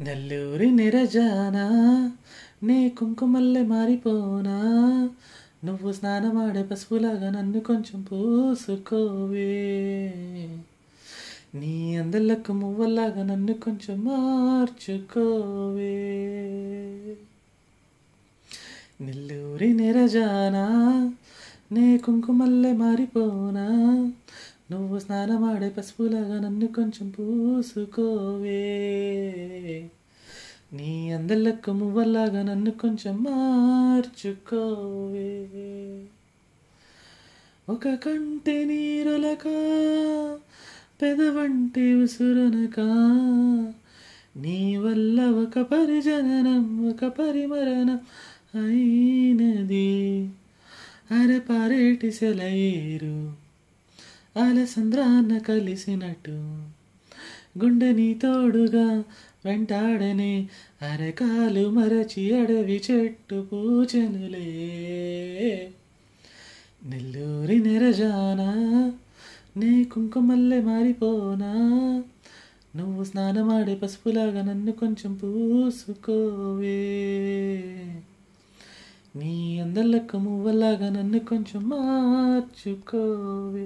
[0.00, 1.64] నెల్లూరి నిరజానా
[2.62, 4.56] నీ కుంకుమల్లె మారిపోనా?
[5.64, 9.50] నువ్వు స్నానమాడే పసుపులాగా నన్ను కొంచెం పూసుకోవే.
[11.54, 15.94] నీ అందలకు మువ్వల్లాగా నన్ను కొంచెం మార్చుకోవే.
[19.00, 20.66] నెల్లూరి నిరజానా
[21.72, 23.66] నే కుంకుమల్లె మారిపోనా?
[24.70, 28.60] నువ్వు స్నానమాడే పసుపులాగా నన్ను కొంచెం పూసుకోవే.
[31.12, 35.48] నీ మువ్వల్లాగా నన్ను కొంచెం మార్చుకోవే.
[37.68, 39.42] ఒక కంటి నీరులక
[41.02, 42.80] పెదవంటి ఉసురనక
[44.36, 48.00] నీ వల్ల ఒక పరిజననం ఒక పరిమరణం
[48.66, 50.30] అయినది.
[51.10, 53.32] అరపారేటి సెలయేరు
[54.44, 56.62] అలసంద్రాన్న కలిసినట్టు
[57.58, 59.04] గుండె నీ తోడుగా
[59.44, 60.48] వెంటాడని
[60.82, 64.48] అరకాలు మరచి అడవి చెట్టు పూజనులే
[66.86, 68.50] నెల్లూరి నెరజానా
[69.56, 71.52] నీ కుంకుమల్లె మారిపోనా?
[72.76, 76.78] నువ్వు స్నానమాడే పసుపులాగా నన్ను కొంచెం పూసుకోవే.
[79.16, 83.64] నీ అందలకు మువ్వలాగా నన్ను కొంచెం మార్చుకోవే.